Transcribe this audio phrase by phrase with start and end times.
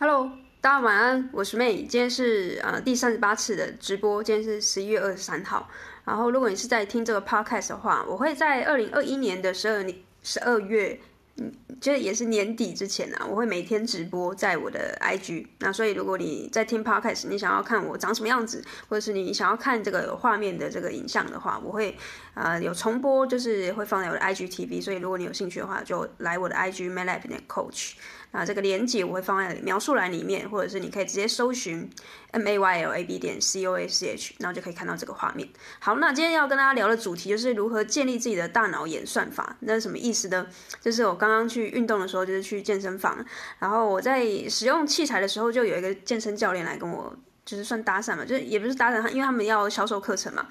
[0.00, 0.30] Hello，
[0.60, 5.68] 大家晚安，我是 May，今天是呃第三十八次的直播，今天是十一月二十三号。
[6.04, 11.00] 然后如果你是在听这个 Podcast 的话，我会在二零二一年的十二年十二月。
[11.40, 15.46] 嗯，其实也是年底之前啊，我会每天直播在我的 IG。
[15.60, 21.96] 那所以如果你在听 Podcast，你想要看我长什么样子，或者是你想要看这个画面的这个影像的话，我会
[22.34, 24.82] 呃有重播，就是会放在我的 IGTV。
[24.82, 27.92] 所以如果你有兴趣的话，就来我的 IG MayLab.Coach。
[28.30, 31.88] 啊，这个连接我会放在描述栏里面，或者是你可以直接搜寻
[32.32, 35.48] M A Y L A B 点 C O A C H，然后就可以看到这个画面。
[35.78, 39.56] 好，那今天要跟大家聊的主题就是如何建立自己的大脑演算法。
[39.60, 40.46] 那是什么意思呢？
[40.80, 43.24] 就是我刚刚去运动的时候，就是去健身房，
[43.58, 47.16] 然后我在使用器材的时候，就有一个健身教练来跟我，
[47.46, 50.46] 就是算搭讪嘛，就是也不是搭讪，因为他们要销售课程嘛，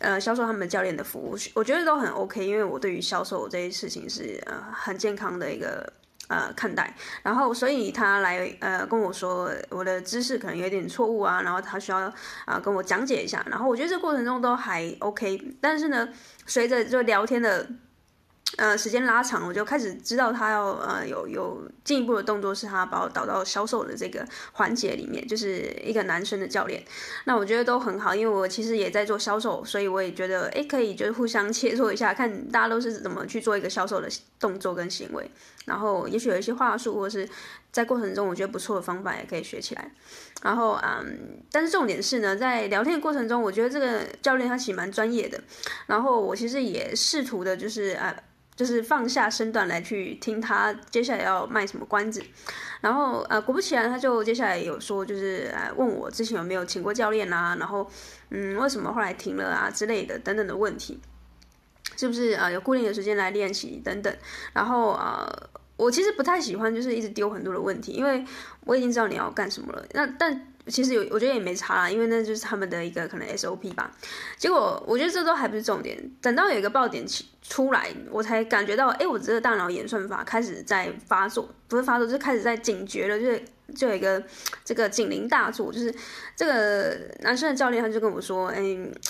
[0.00, 5.90] 呃，销售他们的教练的服务，我觉得都很 OK，因为我对于销售这些事情是呃很健康的一个。
[6.28, 12.12] 呃，看待，然后所以他来呃跟我说我的知识可能有点错误啊，然后他需要
[12.44, 16.08] 啊、跟我讲解一下，然后我觉得这过程中都还 OK，但是呢，
[16.46, 17.66] 随着就聊天的。
[18.56, 26.80] 呃，时间拉长，我就开始知道他要呃有有进一步的动作，是他把我导到销售的这个环节里面，就是一个男生的教练。
[27.24, 35.28] 那我觉得都很好，因为我其实也在做销售，所以我也觉得诶可以就是互相切磋一下，看大家都是怎么去做一个销售的动作跟行为。
[35.64, 37.28] 然后也许有一些话术，或者是
[37.72, 39.90] 在过程中我觉得不错的方法也可以学起来。
[40.42, 45.42] 然后嗯，但是重点是呢，在聊天的过程中，我觉得这个教练他其实蛮专业的。
[45.86, 48.14] 然后我其实也试图的就是呃。
[48.56, 52.22] 就是放下身段来去听他接下来要卖什么关子，
[52.80, 57.90] 然后呃果不其然，他就接下来有说就是呃问我之前有没有请过教练啊，然后
[58.30, 61.00] 嗯为什么后来停了啊之类的等等的问题，
[61.96, 64.16] 是不是呃有固定的时间来练习等等，
[64.52, 68.24] 然后呃我其实不太喜欢就是一直丢很多的问题，因为
[68.64, 70.48] 我已经知道你要干什么了，那但。
[70.66, 73.90] 其实有，我觉得也没差啦，因为那就是他们的一个可能 SOP 吧。
[74.38, 77.04] 结果我觉得这都还不是重点，等到有一个爆点
[77.42, 83.42] 出来，我才感觉到，哎，我这个大脑演算法开始在发作，不是发作，就是开始在警觉了，就是
[83.74, 84.22] 就有一个
[84.64, 85.94] 这个警铃大作，就是
[86.34, 88.62] 这个男生的教练他就跟我说，哎，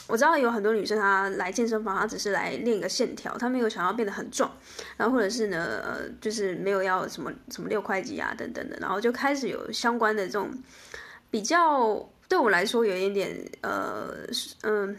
[0.08, 4.50] 我知道有很多女生她来健身房，她只是来练个线条，她没有想要变得很壮，
[4.96, 10.50] 然后或者是呢，呃，就是没有要什么什么六块肌啊等等的，然后就开始有相关的这种。
[11.34, 14.14] 比较对我来说有一点点，呃，
[14.62, 14.96] 嗯。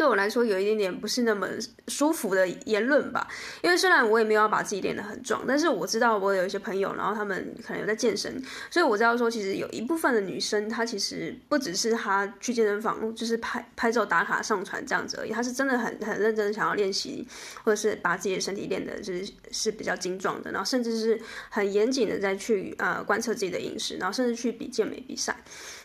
[0.00, 1.46] 对我来说有一点点不是那么
[1.88, 3.28] 舒服的言论吧，
[3.62, 17.28] 因为虽然我也没有要把自己练得很壮，但是我知道我有一些朋友，然后他们可能有在健身，所以我知道说其实有一部分的女生，她其实不只是她去健身房就是拍拍照打卡上传这样子而已，她是真的很很认真的想要练习，
[17.62, 25.36] 或者是把自己的身体练得就是是比较精壮的，然后甚至是很严谨的在去呃观测自己的饮食，然后甚至去比健美比赛。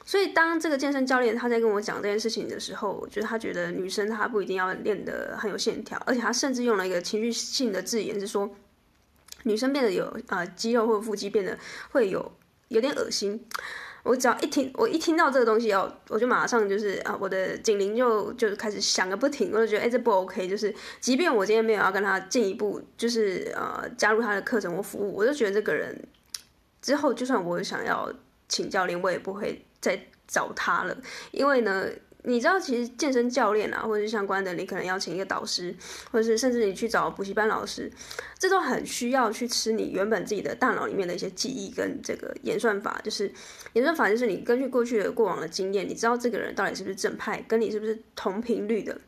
[0.07, 8.47] 所以，当这个健身教练他在跟我讲这件事情的时候，我觉得他觉得女生她不一定要练得很有线条，而且他甚至用了一个情绪性的字眼，是说
[9.43, 11.57] 女生变得有呃肌肉或腹肌变得
[11.89, 12.31] 会有
[12.67, 13.43] 有点恶心。
[14.03, 20.47] 我只要一听，我一听到这个东西哦，我就马上就是啊，我的警铃就就开始响个不停，我就觉得哎，这不 OK。
[20.47, 25.99] 就是即便我今天没有要跟他进一步，就是呃加入他的课程或服务，我就觉得这个人
[26.79, 28.13] 之后就算我想要
[28.47, 29.65] 请教练，我也不会。
[29.85, 30.97] 在找他了，
[31.31, 31.87] 因为呢，
[32.23, 35.75] 你知道，其实健身教练啊，或者是相关的，你可能要请一个导师，
[36.11, 37.91] 或者是甚至你去找补习班老师，
[38.39, 42.99] 这都很需要去吃你原本自己的大脑里面的一些记忆跟这个演算法。
[43.03, 43.31] 就是
[43.73, 48.99] 演算法，就是你根据过去的过往的经验，你知道这个人到底是不是正派，跟你是不是同频率的。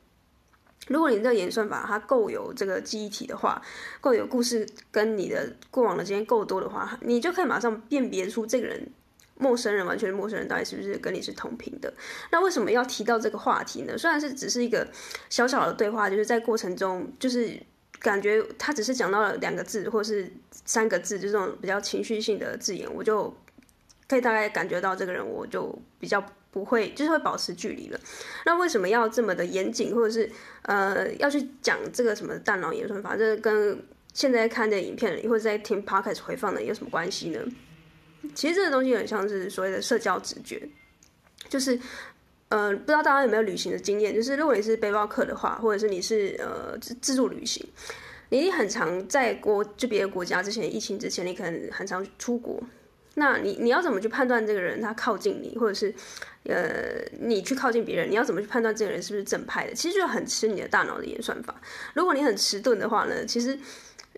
[0.87, 3.61] 如果你这个演算法它够有这个记忆体的话，
[3.99, 8.89] 够有故事跟你的过往的经验够多的话，你就可以马上辨别出这个人。
[9.39, 11.93] 陌生人，完全是陌生人，到底是不是跟你是同频的？
[12.31, 13.97] 那为什么要提到这个话题呢？
[13.97, 14.87] 虽然是只是一个
[15.29, 17.57] 小小的对话，就是在过程中，就是
[17.99, 20.31] 感觉他只是讲到了两个字，或是
[20.65, 23.35] 三个字，就这种比较情绪性的字眼，我就
[24.07, 27.99] 可以大概感觉到这个人，我就比较不会，就是会保持距离了。
[28.45, 30.29] 那为什么要这么的严谨，或者是
[30.63, 33.15] 呃要去讲这个什么大脑演算法？
[33.15, 33.79] 这跟
[34.13, 37.39] 现在看的影片，或者在听 Podcast 回放的有什么关系呢？
[38.35, 40.61] 其实这个东西很像是所谓的社交直觉，
[41.49, 41.79] 就是，
[42.49, 44.13] 呃，不知道大家有没有旅行的经验？
[44.13, 47.65] 就是如果你是背包客的话，或者是你是呃自自助旅行，
[48.29, 52.61] 你很常在国就别的国家之前疫情之前，你可能很常出国，
[53.15, 55.93] 那你你要怎么去判断这个人他靠近你，或者是
[56.43, 59.73] 呃你去靠近别人，你要怎么去判断这个人是不是正派的？
[59.73, 61.59] 其实就很吃你的大脑的演算法。
[61.93, 63.57] 如果你很迟钝的话呢，其实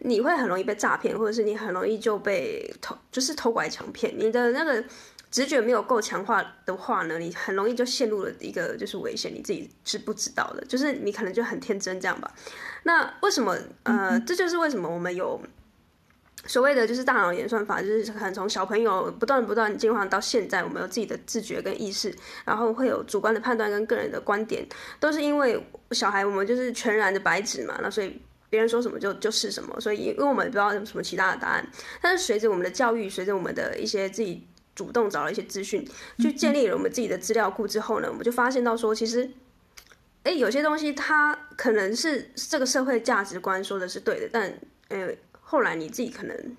[0.02, 4.14] 你会很容易被诈骗，或者是你很容易就被偷，就是偷拐抢骗。
[4.18, 4.84] 你的那个。
[5.32, 12.34] 直觉没有够强化的话呢，你很容易就陷入了一个就是危险，你自己是不知道的，就是你可能就很天真这样吧。
[12.82, 13.56] 那为什么？
[13.84, 15.40] 呃，这就是为什么我们有
[16.48, 22.12] 所谓的就是大脑演算法，就是可能从小朋友不断不断进化到现在，我们有自己的自觉跟意识，
[22.44, 24.66] 然后会有主观的判断跟个人的观点，
[25.00, 28.20] 都是因为小孩我们就是全然的白纸嘛，那所以
[28.50, 31.68] 别人说什么就就是什么，所以因为我们不知道有什么其他的答案，
[32.02, 34.46] 但是随着我们的教育，随着我们的一些自己。
[34.76, 35.86] 主动找了一些资讯，
[36.20, 39.30] 去建立了我们自己的资料库之后呢，我们就发现到说，其实，
[40.24, 44.58] 哎，有些东西它可能是这个社会价值观说的是对的，但
[44.88, 46.56] 呃，后来你自己可能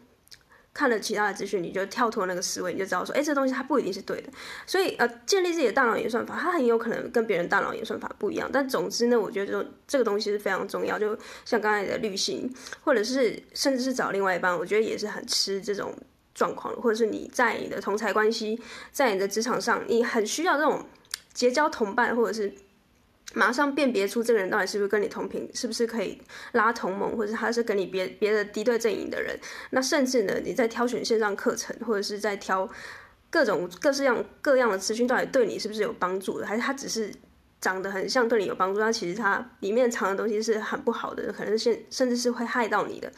[0.73, 4.31] 看了其他的资讯，你就跳脱那个思维，你就知道说，哎，这东西它不一定是对的。
[4.67, 8.49] 所以呃，建立自己的大脑演算法，它很有可能跟别人大脑演算法不一样。
[8.53, 10.99] 但总之呢，我觉得这种这个东西是非常重要。
[10.99, 12.53] 就像刚才的滤芯，
[12.83, 15.95] 或者是甚至是找另外一半，我觉得也是很吃这种。
[16.33, 18.59] 状况，或者是你在你的同才关系，
[18.93, 20.87] 在你的职场上，你很需要这种
[21.35, 22.51] 结交同伴，或者是
[23.35, 26.21] 马上辨别出这个人到底是不是跟你同频，是不是可以
[26.53, 29.39] 拉同盟，或者他是跟你别别的敌对阵营的人。
[29.71, 32.69] 那甚至呢，你在挑选线上课程，或者是在挑
[33.31, 37.13] 各种各式样各样的资讯，到底对你是不是有帮助的，还是他只是
[37.61, 43.13] 长得很像对你有帮助，但其实他里面藏的东西是很不好的，可能是甚至是会害到你的。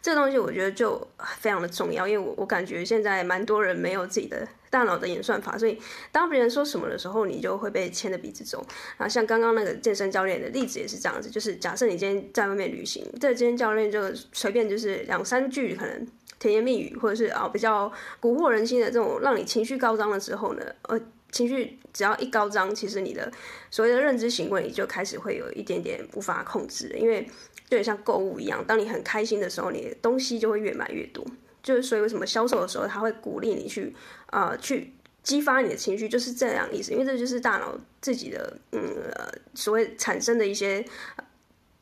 [0.00, 1.06] 这个东西我觉得就
[1.38, 5.78] 非常的重要，因为我我感觉现在蛮多人没有自己的大脑的演算法，所以
[6.12, 8.66] 当别人说什么的时候，你就会被牵着鼻子走。
[8.96, 16.06] 啊，像刚刚那个健身教练的例子也是这样子，就是假设你今天在外面旅行，这个健身教练就随便就是两三句可能
[16.38, 21.00] 甜言蜜语，或者是啊比较蛊惑人心的这种，让你情绪高涨的时候呢，呃。
[21.30, 23.30] 情绪只要一高涨，其实你的
[23.70, 27.28] 所谓的认知行为，就开始会有一点点无法控制，因为
[27.68, 31.22] 就像购物一样，当你很开心的时候，你的东西就会越买越多。
[31.62, 33.94] 就是所以为什么销售的时候他会鼓励你去
[34.26, 36.92] 啊、呃、去激发你的情绪，就是这样意思。
[36.92, 38.80] 因为这就是大脑自己的嗯
[39.14, 40.84] 呃所谓产生的一些，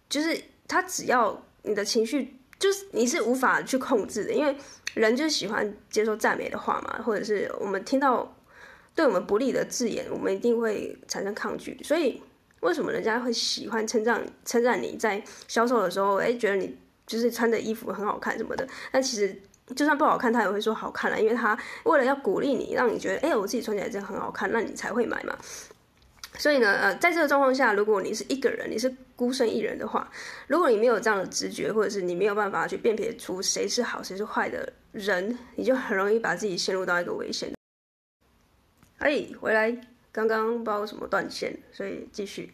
[0.08, 4.56] 就是他只要你的情绪就是你是无法去控制的，因为
[4.94, 8.32] 人就喜欢接受赞美的话嘛，或者是我们听到。
[8.96, 11.78] 对我们不利的字眼，我们一定会产生抗拒。
[11.84, 12.22] 所以，
[12.60, 16.74] 为什么人家会喜欢称赞称赞你在销售的时候，哎，觉得你
[17.06, 18.66] 就是穿的衣服很好看什么的？
[18.90, 19.38] 但其实
[19.74, 25.36] 就算不好看，他也会说好看了，因为他为了要鼓励你，让你觉得，哎，我自己穿起来真的很好看，那你才会买嘛。
[26.38, 30.08] 所以呢，呃，在这个状况下，如果你是一个人，你是孤身一人的话，
[30.46, 37.50] 如果你没有这样的直觉，或者是你没有办法去辨别出谁是好谁是坏的人，你就很容易把自己陷入到一个危险。
[38.98, 39.74] 哎，回来，
[40.12, 42.52] 刚刚不知道为什么断线，所以继续。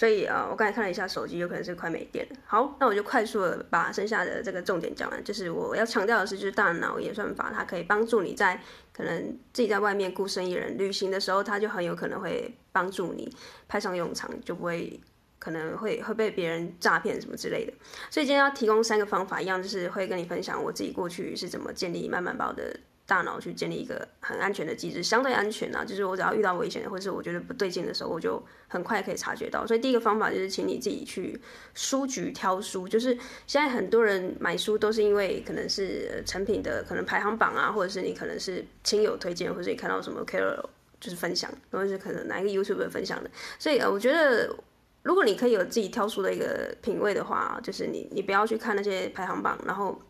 [0.00, 2.36] 所以啊，我刚才看了一下手机，有可能是快没电了。
[2.46, 5.22] 好，那我就快速的把剩下的这个重点讲完。
[5.22, 8.58] 就是我要强调的是，就是大脑演算法，它可以帮助你在
[8.94, 13.30] 可能自己在外面孤身一人旅行的时候，它就很有可能会帮助你
[13.68, 14.98] 派上用场，就不会
[15.38, 17.72] 可能会会被别人诈骗什么之类的。
[18.08, 22.74] 所以今天要提供三个方法，一样就是会跟你分享我自己过去是怎么建立慢慢宝的。
[23.10, 29.66] 大脑去建立一个很安全的机制，相对安全啊，就是我只要遇到危险或是我觉得不对劲的时候，我就很快可以察觉到。
[29.66, 31.36] 所以第一个方法就是，请你自己去
[31.74, 32.86] 书局挑书。
[32.86, 33.12] 就是
[33.48, 40.64] 现在很多人买书都是因为可能是成品的可能排行榜啊，或者是你可能是亲友推荐，或者你看到什么 KOL
[41.00, 43.28] 就是分享，或者是可能哪一个 YouTube 分享的。
[43.58, 44.54] 所以呃，我觉得
[45.02, 50.00] 如果你可以有自己挑书的一个品味的话，就是你你不要去看那些排行榜，然后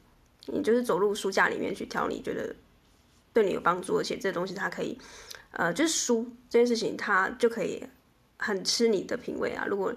[0.49, 2.55] 你就是走入书架里面去挑你觉得。
[3.33, 4.99] 对你有帮助，而且这东西它可以，
[5.53, 7.85] 呃，就是书这件事情，它就可以
[8.37, 9.65] 很吃你的品味啊。
[9.69, 9.95] 如果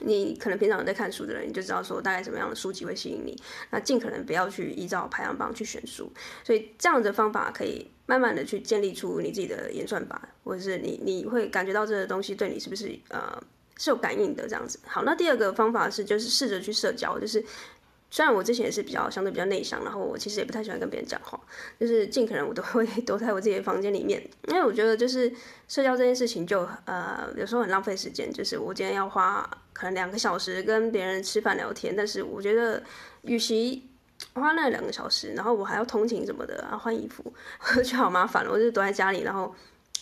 [0.00, 3.34] 你可能平常有在看书的人，你就知道说大概什么样的书籍会吸引你。
[3.70, 6.12] 那尽可能不要去依照排行榜去选书。
[6.44, 13.42] 所以这样的方法可以慢慢的去建立出你自己的演算法，或者是你你会感觉到这个东西对你是不是呃
[13.78, 14.78] 是有感应的这样子。
[14.84, 17.42] 好，那第二个方法是就是试着去社交，就是。
[18.16, 21.38] 虽然我之前也是比较相对比较内向，然后我其实也不太喜欢跟别人讲话，
[21.78, 24.18] 就是尽可能我都会 躲在我自己的房间里面，
[24.48, 25.30] 因为我觉得就是
[25.68, 32.82] 社交这件事情就呃有时候很浪费时间，就是我今天要花可能两个小时跟别人吃饭聊天，但是我觉得
[33.20, 33.86] 与其
[34.32, 37.22] 花那两个小时，然后我还要通勤什么的，然后换衣服，
[37.76, 39.54] 我觉得好麻烦了，我就躲在家里，然后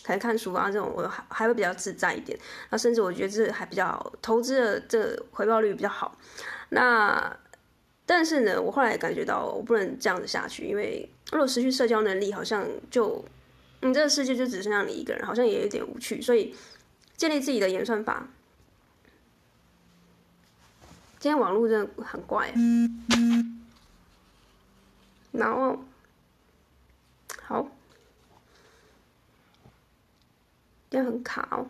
[0.05, 6.17] 可能看书啊这种，我还还会比较自在一点，那甚至我觉得这还比较投资的这回报率比较好，
[6.69, 7.35] 那。
[8.05, 13.25] 但是呢，我后来感觉到我不能这样子下去，因为如果失去社交能力，好像就
[13.81, 16.21] 你这个世界就只剩下你一个人，好像也有点无趣。
[16.21, 16.55] 所以
[17.17, 18.27] 建立自己的演算法。
[21.17, 22.53] 今天网络真的很怪，
[25.31, 25.83] 然后
[27.41, 27.67] 好，
[30.91, 31.65] 今天很卡哦。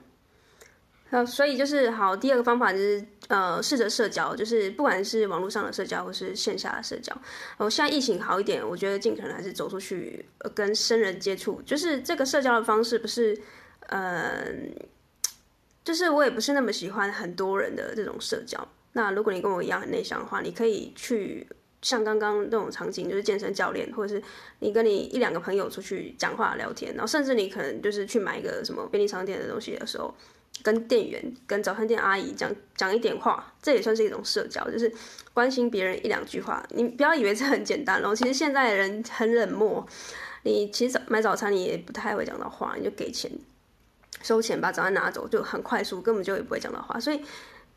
[1.11, 2.15] 好，所以就是好。
[2.15, 7.15] 第二个方法就是呃，试着社交，就是不管是网络上的社交或是线下的社交。
[7.57, 11.61] 哦，现在疫情好一点，我觉得尽可能还是走出去，跟生人接触。
[11.61, 13.39] 就是这个社交的方式，不是
[13.87, 14.47] 呃，
[15.83, 18.67] 就是我也不是那么喜欢很多人的这种社交。
[18.93, 21.47] 那如果你跟我一样很内向的话，你可以去
[21.83, 24.23] 像刚刚那种场景，就是健身教练，或者是
[24.59, 30.11] 你跟你一两个朋友出去讲话聊天，然后甚至你可能就是去买一个什么便利商店的东西的时候。
[30.63, 34.91] 跟店员、跟早餐店阿姨讲讲一点话，这也算是一种社交，就是
[35.33, 36.65] 关心别人一两句话。
[36.71, 39.85] 你不要以为这很简单喽，其实现在的人很冷漠。
[40.43, 43.31] 你其实买早餐你也不太会讲到话，你就给钱、
[44.21, 46.99] 收钱，把早餐拿走，就很快速，根本就也不会讲到话。
[46.99, 47.21] 所以。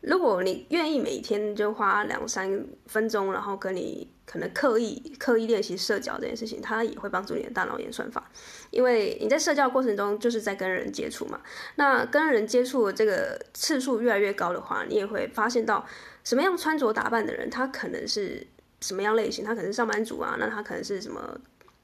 [0.01, 8.31] 如果你愿意每天就花两三分钟，然后跟你可能刻意刻意练习社交这件事情，它也会帮助你的大脑演算法，
[8.71, 11.41] 因为你在社交过程中就是在跟人接触嘛。
[11.75, 15.85] 那跟人接触的这个次数越来越高的话，你也会发现到
[16.23, 18.47] 什么样穿着打扮的人，他可能是
[18.79, 21.37] 什么样类型，他可能是上班族啊，那他可能是什么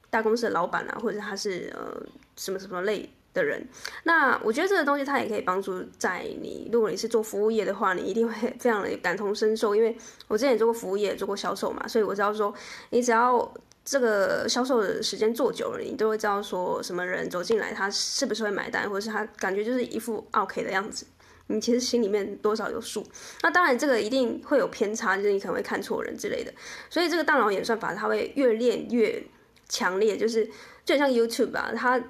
[0.09, 2.01] 大公司的老板啊，或者他是呃
[2.37, 3.09] 什么什么类。
[3.35, 3.67] 的人，
[4.03, 9.95] 那我觉得这个东西它也可以帮助在你，如果你是做服务业的话，你一定会非常的感同身受，因为
[10.29, 12.51] 我之前也做过服务业，做过销售嘛，所以我知道说，
[12.91, 21.05] 你只要这个销售的时间做久了，你都会知道说什么人走进来，他是不是会买单，或者是他感觉就是一副 OK 的样子，
[21.47, 23.05] 你其实心里面多少有数。
[23.43, 26.53] 那当然这个一定会有偏差，就是你可能会看错人之类的，
[26.89, 29.21] 所以这个大脑演算法它会越练越
[29.67, 30.49] 强烈，就是
[30.85, 32.01] 就像 YouTube 吧，它。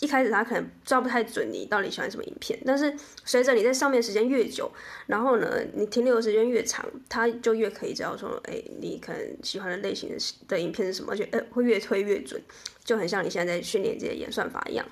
[0.00, 2.92] 一开始他可能抓不太准你到底喜欢什么影片，但是
[3.24, 4.70] 随着你在上面时间越久，
[5.06, 10.16] 然后呢，你停留的时间越长，他就越可以知道说，哎，你可能喜欢的类型
[10.48, 12.40] 的影片是什么，而且呃会越推越准，
[12.82, 14.86] 就很像你现在在训练这些演算法一样。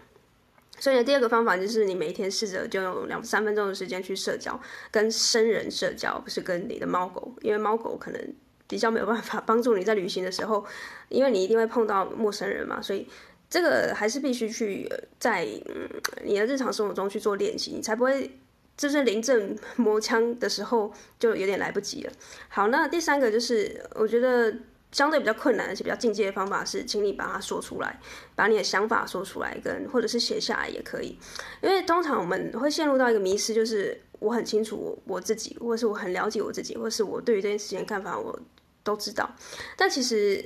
[0.79, 4.61] 所以呢，第二个方法就是你每天试着就用两三分钟的时间去社交，
[4.91, 8.35] 跟生人社交，不是跟你的猫狗，因为猫狗可能
[8.69, 10.65] 比较没有办法帮助你在旅行的时候，
[11.09, 13.09] 因为你一定会碰到陌生人嘛，所以。
[13.51, 14.87] 这个还是必须去
[15.19, 15.89] 在嗯
[16.23, 18.31] 你的日常生活中去做练习，你才不会
[18.77, 22.13] 就是临阵 磨枪的时候就有点来不及了。
[22.49, 24.55] 好，那第三个就是我觉得
[24.93, 27.99] 相对比较困难而且比较进阶的方法是，请你把它说出来，
[28.35, 31.19] 把你的想法说出来，跟或者是写下来也可以。
[31.63, 38.39] 因为通常我们会陷入到一个迷失，就是我很清楚我自己，或者是我很了解我自己，或者是我对于这件事情的看法我
[38.85, 39.35] 都知道，
[39.77, 40.45] 但其实。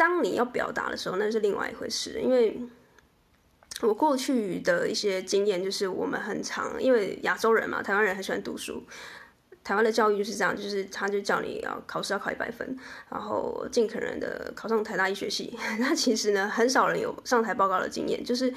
[0.00, 2.18] 当你要表达的时候，那是另外一回事。
[2.22, 2.58] 因为
[3.82, 8.82] 我过去的一些经验，就是我们很常，因为亚洲人嘛，台湾人很喜欢读书。
[9.62, 12.74] 台湾的教育就是这样，就是他就叫你要考试要考一百分，
[13.10, 15.54] 然后尽可能的考上台大医学系。
[15.78, 18.24] 那其实呢，很少人有上台报告的经验。
[18.24, 18.50] 就是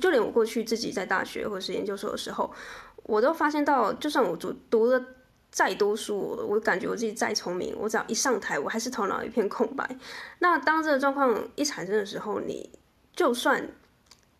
[0.00, 2.50] 就连我过去自己在大学或者是研究所的时候，
[3.02, 5.04] 我都发现到，就算我读读了。
[5.50, 9.96] 再多书，我感觉我自己再聪明，我只要一上台，我还是头脑一片空白。
[10.40, 12.70] 那当这个状况一产生的时候，你
[13.16, 13.66] 就算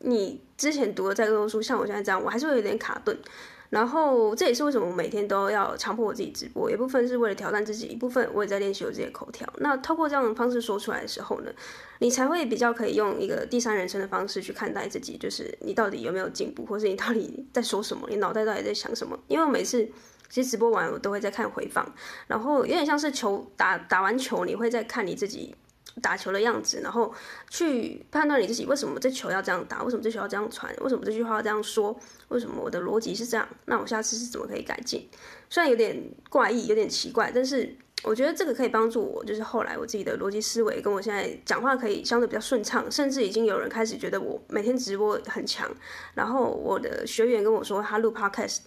[0.00, 3.18] 你之前读了再多书，像我现在这样，我还是会有点卡顿。
[3.70, 9.46] 然后这也是为什么我每天都要强迫我自己直播，一部分是为了挑战自己，一部分我也在练习我自己的口条。
[9.58, 11.50] 那透过这样的方式说出来的时候呢，
[11.98, 19.18] 你才会比较可以用一个第三人称的方式去看待自己，就是你到底有没有进步，或是你到底在说什么，你脑袋到底在想什么？
[19.26, 19.90] 因为每次。
[20.28, 21.90] 其实直播完我都会在看回放，
[22.26, 25.54] 然后有点像是球打打完球，你会在看你自己
[26.02, 27.12] 打球的样子，然后
[27.48, 35.08] 去判断你自己为什么这球要这样打，为什么这球要这样传，为什么这句话要这样说，为什么我的逻辑是这样，那我下次是怎么可以改进？
[35.48, 45.68] 虽然有点怪异，有点奇怪，但是我觉得这个可以帮助我，就是后来我自己的逻辑思维跟我现在讲话可以相对比较顺畅，甚至已经有人开始觉得我每天直播很强，
[46.14, 48.58] 然后我的学员跟我说他录 podcast。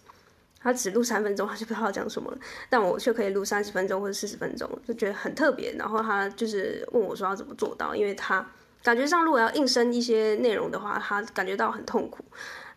[0.64, 2.38] 他只录三分钟，他就不知道讲什么了。
[2.70, 5.74] 但我却可以录三十分钟或者四十分钟，就觉得很特别。
[5.74, 8.46] 然后他就是问我说要怎么做到，因为他
[8.84, 12.24] 感觉上如果要硬生一些内容的话，他感觉到很痛苦。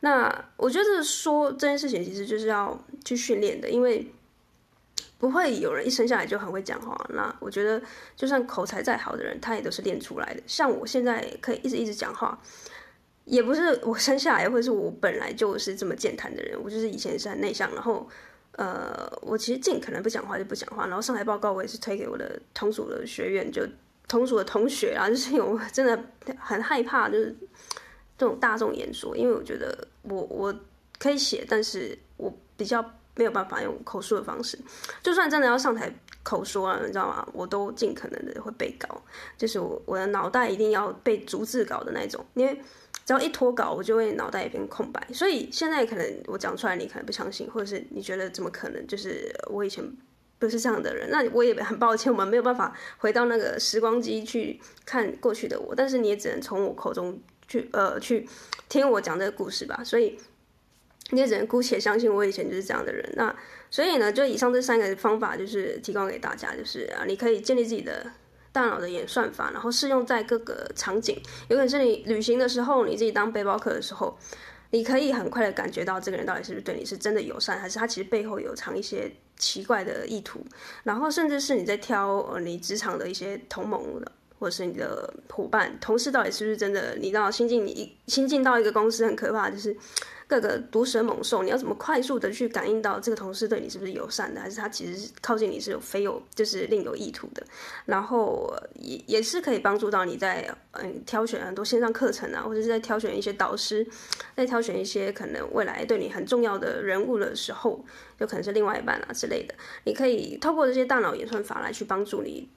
[0.00, 4.10] 那我觉得说这件事情其实就是要去训练的，因为
[5.18, 6.98] 不会有人一生下来就很会讲话。
[7.10, 7.82] 那我觉得
[8.16, 10.42] 就算口才再好的人，他也都是练出来的。
[10.46, 12.38] 像我现在可以一直一直讲话。
[13.24, 18.06] 也不是我生下来，或者是我本来就是这么健谈的人，我就是以前是很内向，然后，
[18.52, 23.66] 呃，我其实尽可能不讲话就不讲话，然后上台报告我也是推给我的同组的学员，就
[24.06, 25.98] 同属的同学啊， 就是我真的
[26.38, 27.34] 很害怕，就是
[28.18, 30.54] 这种大众演说，因为我觉得我我
[30.98, 32.84] 可以写，但是我比较
[33.16, 34.58] 没有办法用口述的方式。
[35.02, 35.90] 就算真的要上台
[36.22, 37.26] 口说啊，你知道吗？
[37.32, 39.02] 我都尽可能的会背稿，
[39.38, 42.60] 就是我我的脑袋一定要背逐字稿的那种，因为
[43.04, 45.06] 只要一脱稿，我就会脑袋一片空白。
[45.12, 48.86] 所以现在可能我讲出来，你可能不相信，或者是你觉得怎么可能？
[48.86, 49.84] 就是我以前。
[50.36, 57.18] 不是这样的人，那我也很抱歉，我们没有办法回到那个时光机去看过去的我，但是你也只能从我口中
[57.48, 58.28] 去呃去
[58.68, 60.18] 听我讲这个故事吧，所以
[61.10, 63.10] 你也只能姑且相信我以前就是这样的人。
[63.16, 63.34] 那
[63.70, 68.04] 所以呢，就以上这三个方法就是提供给大家，就是啊，你可以建立自己的
[68.54, 74.16] 大脑的演算法，然后适用在各个场景，有可能是你旅行的时候，你自己当背包客的时候。
[74.70, 80.44] 你可以很快的感觉到这个人到底是不是对你是真的友善，还是他其实背后有藏一些奇怪的意图。
[80.82, 86.96] 然后甚至是你在挑呃你职场的一些同盟的，或者是你的伙伴、同事，到底是不是真的？
[86.96, 89.76] 你知道新进你新进到一个公司很可怕，就是。
[90.26, 97.44] 各个毒蛇猛兽，你要怎么快速的去感应到这个同事对你是不是友善的，还是他其实是靠近你是有非有就是另有意图的？
[97.84, 103.86] 然后也也是可以帮助到你在嗯挑选很多线上课程啊，或者是在挑选一些导师，
[104.34, 107.84] 在挑选一些可能未来对你很重要的人物的时候，
[108.18, 109.54] 有可能是另外一半啊之类的，
[109.84, 112.48] 你可以透过这些大脑演算法来去帮助你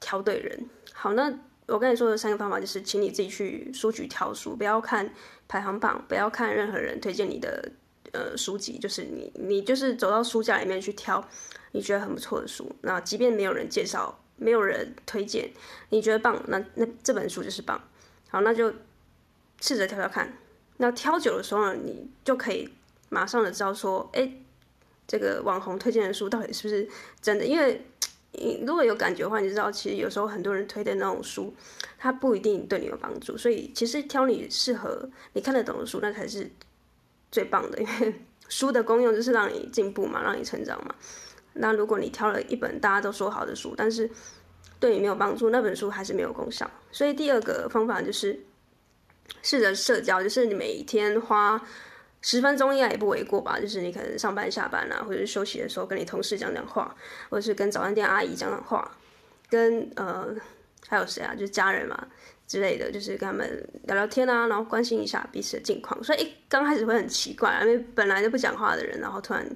[0.00, 0.68] 挑对人。
[0.92, 1.38] 好，那。
[1.68, 5.12] 我跟你说的三个方法就是，请你自己去书局挑书，不要看
[5.46, 7.70] 排行榜，不要看任何人推荐你的
[8.12, 11.22] 呃书籍，就是你你就是走到书架里面去挑
[11.72, 12.74] 你觉得很不错的书。
[12.80, 15.50] 那即便没有人介绍，没有人推荐，
[15.90, 17.78] 你觉得棒，那那这本书就是棒。
[18.30, 18.72] 好，那就
[19.60, 20.38] 试着挑挑看。
[20.78, 22.68] 那挑久的时候呢，你就可以
[23.10, 24.32] 马上的知道说，哎，
[25.06, 26.88] 这个网红推荐的书到底是不是
[27.20, 27.44] 真的？
[27.44, 27.84] 因为
[28.32, 31.54] 你如果有感觉的话，你知道其实有时候很多人推的那种书，
[31.98, 33.36] 它不一定对你有帮助。
[33.36, 36.50] 所以其实挑你适合、你看得懂的书，那才是
[37.30, 37.78] 最棒的。
[37.78, 38.14] 因为
[38.48, 40.94] 书的功用就是让你进步嘛，让你成长嘛。
[41.54, 44.08] 那如果你挑了一本大家都说好的书，但是
[44.78, 46.70] 对你没有帮助，那本书还是没有功效。
[46.92, 48.38] 所以第二个方法就是
[49.42, 51.60] 试着社交，就是你每一天花。
[52.20, 53.58] 十分钟应该也不为过吧？
[53.60, 56.94] 就是你可能上班下班啊，或者是休息的时候跟你同事讲讲话，
[57.30, 58.90] 或者是跟早餐店阿姨讲讲话，
[59.48, 60.34] 跟呃
[60.88, 61.32] 还有谁啊？
[61.34, 62.06] 就是家人嘛
[62.46, 66.02] 之类的，就是跟他们聊聊天啊，然后关心一下彼此的近况。
[66.02, 69.46] 所以一刚开始会很奇怪，因为本来就不讲话的人，然后突然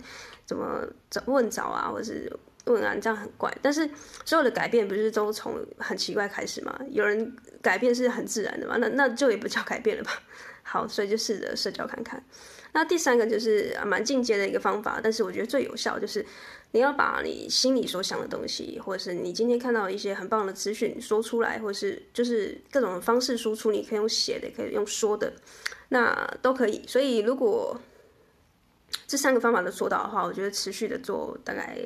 [0.44, 2.30] 怎么找问早啊，或者是
[2.66, 3.52] 问安，这样很怪。
[3.60, 3.88] 但是
[4.24, 6.78] 所有的改变不是都从很奇怪开始吗？
[6.90, 8.76] 有人改变是很自然的嘛？
[8.78, 10.12] 那那就也不叫改变了吧？
[10.62, 12.24] 好，所以就试着社交看看。
[12.72, 16.24] 那第三个就是蛮进阶的一个方法，但是我觉得最有效就是
[16.70, 25.34] 你要把你心里所想的东西，或者是你今天看到一些很棒的资讯说出来，或者是就是各种方式输出，你可以用写的，可以用说的，
[25.88, 26.82] 那都可以。
[26.86, 27.78] 所以如果
[29.06, 31.76] 这三个方法都做到的话，我觉得持续的做大概。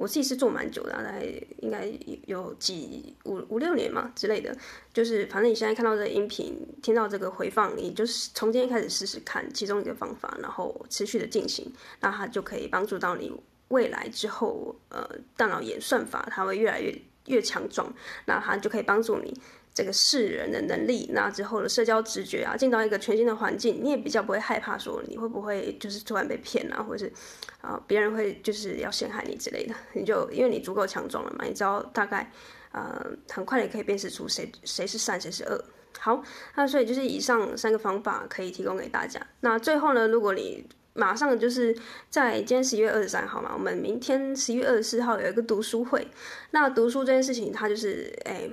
[0.00, 1.22] 我自己是做蛮久的，大概
[1.58, 1.86] 应该
[2.26, 4.56] 有几五五六年嘛之类的。
[4.94, 13.30] 就是反正你现在看到这个音频，听到这个回放，你就是从今天开始试试看其中一个方法，然后持续的进行，那它就可以帮助到你
[13.68, 17.92] 未来之后，呃，大脑演算法它会越来越越强壮，
[18.24, 19.38] 那它就可以帮助你。
[19.72, 27.12] 这个识人的能力，那之后的社交直觉啊，进到一个全新的环境，你也比较不会害怕说你会不会就是突然被骗啊，或者是
[27.60, 32.30] 啊别人会就是要陷害你之类的，你就因为你足够强壮了嘛，你知道大概
[32.72, 35.64] 呃很快的可以辨识出谁谁是善谁是恶。
[35.98, 36.22] 好，
[36.56, 39.24] 那所以就是以上三个方法可以提供给大家。
[39.40, 41.76] 那最后呢，如果你马上就是
[42.08, 46.08] 在今天十一月二十三号嘛，我们明天十一月二十四号有一个读书会，
[46.50, 48.50] 那读书这件事情它就是哎。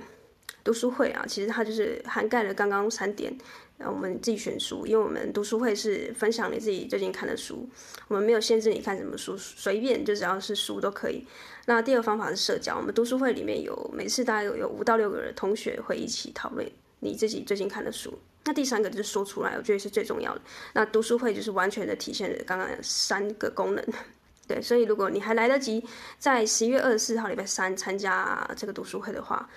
[0.67, 3.34] 读书会啊，其实它就是涵盖了刚刚三点。
[3.77, 7.69] 然后我们自己选书，因为我们读书会是分享你自己最近看的书，
[8.10, 11.25] 我们没有限制你看什么书，随便就只要是书都可以。
[11.67, 16.67] 那第二个方法是社交，我们读书会里面有每次大概有有五到六个人同学会一起讨论
[16.99, 18.12] 你自己最近看的书。
[18.43, 20.41] 那第三个就是说出来，我觉得是最重要的。
[20.73, 23.86] 那读书会就是完全的体现了刚刚三个功能。
[24.47, 25.86] 对，所以如果你还来得及
[26.17, 29.47] 在十一月二十四号礼拜三参加这个读书会的话。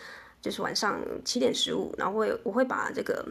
[0.40, 3.24] 就是晚上七点十五，然后我我会把这个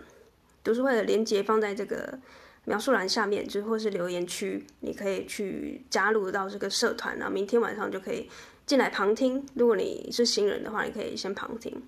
[0.63, 2.19] 读书会的链接放在这个
[2.65, 8.29] 描述栏下面，就或是留言区，你可以去加入到这个社团，然后明天晚上就可以
[8.65, 9.45] 进来旁听。
[9.55, 11.81] 如果你是新人的话，你可以先旁听。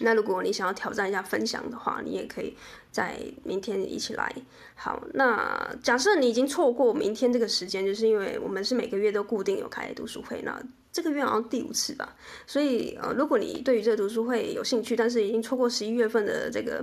[0.00, 2.56] 那如果你想要挑战一下分享的话，你也可以
[2.90, 4.34] 在明天一起来。
[4.74, 10.58] 好，那假设你已经错过明天这个时间，就是因为我们是每个月都固定有开读书会，那
[10.90, 12.16] 这个月好像第五次吧。
[12.46, 16.82] 所以呃，如果你对于这个读书会有兴趣，但是已经错过十一月份的这个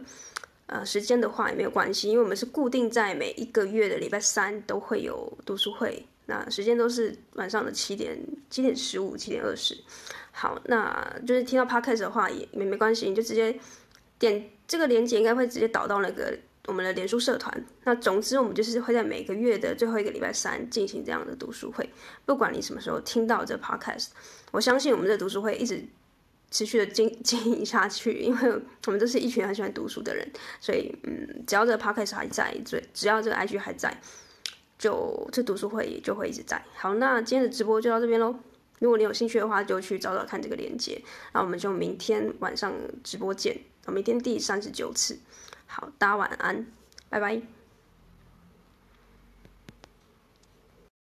[0.68, 8.20] 呃时间的话，也没有关系，因为我们是固定在每一个月的礼拜三都会有读书会，那时间都是晚上的七点
[8.52, 9.76] 七点十五七点二十。
[10.40, 13.60] 好，那就是听到 podcast 的话也没没关系，你就直接
[14.18, 16.34] 点这个链接，应该会直接导到那个
[16.66, 17.66] 我们的脸书社团。
[17.84, 21.90] 那总之，我们就是会在每个月的最后一个礼拜三进行这样的读书会。
[22.26, 24.12] 不管你什么时候听到这 podcast，
[24.52, 25.84] 我相信我们这读书会一直
[26.50, 30.26] 持续的经 经营下去，因为我们都是一群很喜欢读书的人。
[30.62, 34.00] 所以，嗯，只要这个 podcast 还在，最只要这个 IG 还在，
[34.78, 36.64] 就这读书会也就会一直在。
[36.76, 38.40] 好，那今天的直播就到这边喽。
[38.80, 41.02] 如果你有兴趣的话，就去找找看这个链接。
[41.34, 43.60] 那我们就明天晚上直播见。
[43.88, 45.18] 明天第三十九次。
[45.66, 46.66] 好，大家晚安，
[47.10, 47.59] 拜拜。